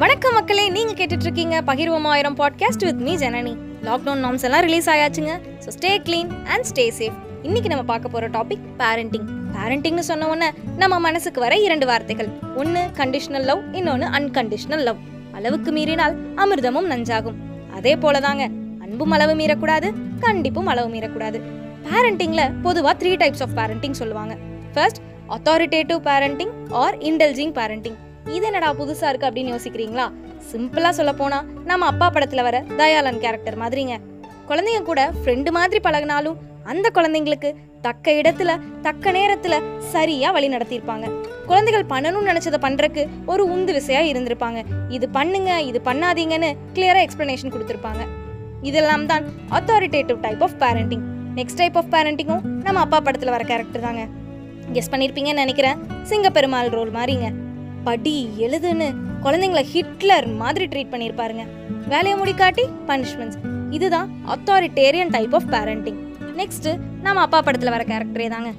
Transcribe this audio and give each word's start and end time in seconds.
வணக்கம் 0.00 0.32
மக்களே 0.32 0.68
நீங்க 0.68 0.92
கேட்டுட்டு 0.92 1.24
இருக்கீங்க 1.26 1.62
பகிர்வம் 1.66 2.06
ஆயிரம் 2.10 2.36
podcast 2.36 2.82
with 2.84 2.98
me 3.06 3.16
Janani. 3.16 3.52
Lockdown 3.84 4.20
norms 4.24 4.44
எல்லாம் 4.46 4.60
release 4.60 4.88
ஆயாச்சுங்க. 4.90 5.34
So 5.64 5.68
stay 5.76 5.90
clean 6.06 6.30
and 6.44 6.66
stay 6.70 6.84
safe 6.98 7.16
இன்னைக்கு 7.42 7.68
நம்ம 7.68 7.84
பார்க்க 7.84 8.08
போற 8.08 8.28
டாபிக் 8.28 8.64
பேரண்டிங் 8.78 9.26
பேரண்டிங்னு 9.54 10.04
சொன்ன 10.10 10.28
உடனே 10.28 10.48
நம்ம 10.76 11.00
மனசுக்கு 11.00 11.40
வர 11.40 11.56
இரண்டு 11.56 11.86
வார்த்தைகள். 11.86 12.28
ஒன்று 12.56 12.82
கண்டிஷனல் 12.96 13.46
லவ் 13.50 13.62
இன்னொன்று 13.72 14.06
அன்கண்டிஷனல் 14.06 14.84
லவ் 14.88 14.96
அளவுக்கு 15.34 15.72
மீறினால் 15.72 16.16
அமிர்தமும் 16.36 16.90
நஞ்சாகும். 16.94 17.38
அதே 17.74 17.96
போலதாங்க 17.96 18.44
அன்பும் 18.84 19.10
அளவு 19.10 19.34
மீறக்கூடாது 19.34 19.90
கண்டிப்பும் 20.20 20.70
அளவு 20.74 20.90
மீறக்கூடாது. 20.94 21.40
பேரண்டிங்ல 21.88 22.44
பொதுவா 22.62 22.94
த்ரீ 23.02 23.14
டைப்ஸ் 23.22 23.44
ஆஃப் 23.46 23.56
பேரண்டிங் 23.56 24.00
சொல்லுவாங்க. 24.02 24.36
First 24.74 25.00
authoritative 25.28 26.00
parenting 26.10 26.52
or 26.84 26.98
indulging 26.98 27.54
parenting 27.60 27.96
இது 28.34 28.46
என்னடா 28.46 28.74
புதுசா 28.74 29.08
இருக்கு 29.08 29.28
அப்படின்னு 29.28 29.54
யோசிக்கிறீங்களா? 29.54 30.12
சிம்பிளா 30.52 30.90
சொல்ல 30.90 31.12
போனா 31.12 31.44
நம்ம 31.64 31.86
அப்பா 31.86 32.10
படத்துல 32.10 32.42
வர 32.42 32.64
தயாளன் 32.76 33.20
கேரக்டர் 33.20 33.58
மாதிரிங்க. 33.58 34.00
குழந்தைங்க 34.48 34.82
கூட 34.82 35.10
ஃப்ரெண்டு 35.10 35.50
மாதிரி 35.50 35.80
பழகினாலும் 35.88 36.36
அந்த 36.64 36.90
குழந்தைங்களுக்கு 36.94 37.54
தக்க 37.80 38.12
இடத்துல 38.12 38.60
தக்க 38.82 39.12
நேரத்துல 39.12 39.62
சரியா 39.78 40.30
வழி 40.30 40.48
நடத்தியிருப்பாங்க. 40.48 41.10
குழந்தைகள் 41.46 41.84
பண்ணணும்னு 41.84 42.30
நினைச்சதை 42.32 42.60
பண்றதுக்கு 42.60 43.06
ஒரு 43.26 43.44
உந்து 43.44 43.72
விசையா 43.72 44.02
இருந்திருப்பாங்க. 44.12 44.64
இது 44.88 45.08
பண்ணுங்க 45.08 45.60
இது 45.60 45.80
பண்ணாதீங்கன்னு 45.84 46.56
கிளியரா 46.74 47.02
எக்ஸ்பிளனேஷன் 47.06 47.54
கொடுத்துருப்பாங்க. 47.54 48.04
இதெல்லாம் 48.62 49.06
தான் 49.06 49.24
authoritative 49.50 50.20
type 50.20 50.42
of 50.42 50.58
parenting 50.58 51.04
next 51.34 51.56
type 51.56 51.76
of 51.76 51.90
பேரண்டிங்கும் 51.90 52.40
நம்ம 52.40 52.80
அப்பா 52.80 53.00
படத்துல 53.00 53.30
வர 53.30 53.44
கேரக்டர் 53.44 53.82
தாங்க. 53.82 54.06
கெஸ் 54.72 54.92
பண்ணியிருப்பீங்கன்னு 54.92 55.44
நினைக்கிறேன். 55.44 55.78
சிங்கப்பெருமாள் 56.08 56.70
ரோல் 56.70 56.90
மாதிரிங்க. 56.90 57.45
படி 57.86 58.14
எழுதுன்னு 58.44 58.86
குழந்தைங்கள 59.24 59.62
ஹிட்லர் 59.72 60.26
மாதிரி 60.40 60.64
ட்ரீட் 60.72 60.92
பண்ணியிருப்பாருங்க. 60.92 61.42
வேலையை 61.92 62.14
முடிக்காட்டி 62.20 62.64
பனிஷ்மெண்ட்ஸ் 62.88 63.38
இதுதான் 63.70 64.08
authoritarian 64.34 65.12
type 65.16 65.34
of 65.38 65.48
parenting 65.50 65.98
next 66.40 66.68
நம்ம 67.02 67.20
அப்பா 67.26 67.38
படத்தில் 67.40 67.74
வர 67.74 67.84
கேரக்டரே 67.90 68.26
தாங்க 68.34 68.50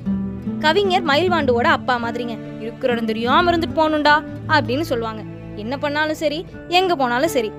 கவிஞர் 0.59 1.05
மயில்வாண்டுவோட 1.05 1.67
அப்பா 1.77 1.95
மாதிரிங்க. 2.03 2.35
இருக்கிற 2.61 2.93
இடம் 2.93 3.09
தெரியாம 3.11 3.51
இருந்துட்டு 3.51 3.77
போகணும்டா 3.79 4.15
அப்படின்னு 4.55 4.85
சொல்லுவாங்க. 4.91 5.21
என்ன 5.63 5.77
பண்ணாலும் 5.83 6.21
சரி 6.23 6.39
எங்க 6.79 6.95
போனாலும் 6.95 7.33
சரி 7.35 7.51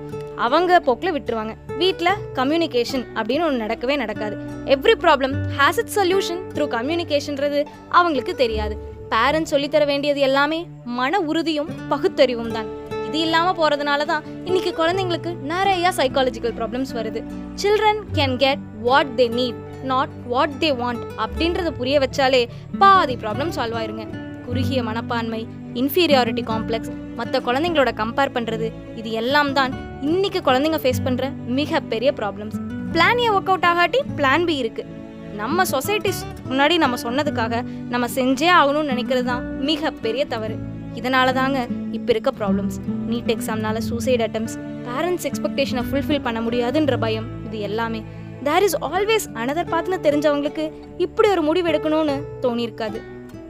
அவங்க 0.45 0.79
போக்கில் 0.79 1.15
விட்டுருவாங்க. 1.15 1.53
வீட்டில் 1.77 2.19
கம்யூனிகேஷன் 2.35 3.05
அப்படின்னு 3.19 3.45
ஒன்று 3.47 3.65
நடக்கவே 3.65 3.95
நடக்காது. 4.03 4.35
Every 4.75 4.95
problem 5.03 5.35
has 5.57 5.79
it 5.81 5.95
solution 5.97 6.41
through 6.55 6.67
கம்யூனிகேஷன்றது 6.75 7.61
அவங்களுக்கு 7.99 8.35
தெரியாது. 8.43 8.75
பேரண்ட்ஸ் 9.13 9.51
சொல்லித்தர 9.53 9.83
வேண்டியது 9.91 10.19
எல்லாமே 10.27 10.59
மன 10.99 11.19
உறுதியும் 11.29 11.71
பகுத்தறிவும் 11.91 12.53
தான். 12.57 12.67
இது 13.07 13.19
இல்லாமல் 13.25 13.57
போகிறதுனால 13.59 14.05
தான் 14.11 14.25
இன்னைக்கு 14.47 14.71
குழந்தைங்களுக்கு 14.79 15.31
நிறைய 15.51 15.91
சைக்காலஜிக்கல் 15.99 16.55
ப்ராப்ளம்ஸ் 16.59 16.91
வருது. 16.97 17.21
Children 17.61 18.01
can 18.17 18.35
get 18.43 18.63
what 18.87 19.13
they 19.19 19.25
need 19.39 19.59
not 19.91 20.13
what 20.31 20.57
they 20.61 20.69
want 20.81 21.03
அப்படின்றத 21.25 21.69
புரிய 21.79 21.97
வச்சாலே 22.03 22.41
பாதி 22.83 23.15
ப்ராப்ளம் 23.23 23.53
சால்வ் 23.57 23.79
ஆயிருங்க. 23.79 24.05
குறுகிய 24.47 24.79
மனப்பான்மை 24.89 25.41
இன்ஃபீரியாரிட்டி 25.81 26.43
காம்ப்ளெக்ஸ் 26.51 26.93
மற்ற 27.19 27.39
குழந்தைங்களோட 27.47 27.91
கம்பேர் 28.01 28.35
பண்ணுறது 28.37 28.67
இது 28.99 29.09
எல்லாம் 29.21 29.51
தான் 29.57 29.73
இன்னைக்கு 30.09 30.39
குழந்தைங்க 30.47 30.79
ஃபேஸ் 30.83 31.05
பண்ணுற 31.07 31.25
மிகப்பெரிய 31.59 32.11
problems 32.21 32.57
plan 32.93 33.21
A 33.25 33.27
work 33.35 33.51
out 33.53 33.67
ஆகாட்டி 33.71 33.99
plan 34.19 34.47
B 34.49 34.55
இருக்குது 34.63 34.87
நம்ம 35.35 35.63
சொசைட்டிஸ் 35.71 36.21
முன்னாடி 36.49 36.77
நம்ம 36.77 36.97
சொன்னதுக்காக 37.03 37.63
நம்ம 37.89 38.07
செஞ்சே 38.15 38.49
ஆகணும்னு 38.59 38.91
நினைக்கிறது 38.93 39.23
தான் 39.23 39.43
மிகப்பெரிய 39.69 40.25
தவறு. 40.25 40.55
இதனால 40.99 41.33
தாங்க 41.33 41.67
இப்போ 41.91 42.09
இருக்க 42.13 42.31
ப்ராப்ளம்ஸ் 42.39 42.77
நீட் 43.09 43.29
எக்ஸாம்னால 43.35 43.77
சூசைட் 43.77 44.23
அட்டம்ஸ் 44.25 44.55
பேரண்ட்ஸ் 44.87 45.27
எக்ஸ்பெக்டேஷனை 45.29 45.83
ஃபுல்ஃபில் 45.89 46.25
பண்ண 46.27 46.41
முடியாதுன்ற 46.41 46.97
பயம் 46.97 47.27
இது 47.45 47.59
எல்லாமே. 47.59 48.01
தேர் 48.43 48.63
இஸ் 48.63 48.77
ஆல்வேஸ் 48.89 49.27
அனதர் 49.41 49.71
பார்த்துன்னு 49.73 50.05
தெரிஞ்சவங்களுக்கு 50.07 50.71
இப்படி 50.97 51.29
ஒரு 51.29 51.41
முடிவு 51.41 51.69
எடுக்கணும்னு 51.71 52.17
தோணியிருக்காது. 52.45 52.99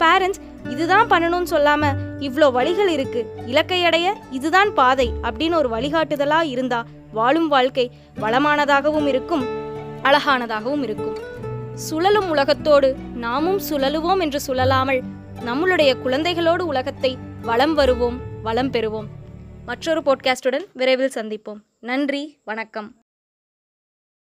பேரண்ட்ஸ் 0.04 0.42
இதுதான் 0.70 1.10
பண்ணணும்னு 1.12 1.52
சொல்லாம 1.56 1.92
இவ்வளோ 2.20 2.52
வழிகள் 2.52 2.88
இருக்கு. 2.88 3.26
இலக்கை 3.46 3.84
அடைய 3.84 4.16
இதுதான் 4.32 4.74
பாதை 4.74 5.12
அப்படின்னு 5.24 5.56
ஒரு 5.56 5.70
வழிகாட்டுதலா 5.76 6.42
இருந்தா 6.54 6.86
வாழும் 7.12 7.48
வாழ்க்கை 7.48 7.92
வளமானதாகவும் 8.22 9.08
இருக்கும் 9.08 9.46
அழகானதாகவும் 10.04 10.84
இருக்கும். 10.88 11.18
சுழலும் 11.80 12.30
உலகத்தோடு 12.30 12.96
நாமும் 13.16 13.60
சுழலுவோம் 13.70 14.20
என்று 14.20 14.40
சுழலாமல் 14.48 15.02
நம்மளுடைய 15.46 15.96
குழந்தைகளோடு 16.06 16.62
உலகத்தை 16.62 17.18
வளம் 17.42 17.74
வருவோம் 17.74 18.20
வளம் 18.44 18.72
பெறுவோம். 18.72 19.06
மற்றொரு 19.66 20.02
போட்காஸ்டுடன் 20.06 20.66
விரைவில் 20.74 21.12
சந்திப்போம். 21.14 21.62
நன்றி 21.80 22.40
வணக்கம். 22.44 22.99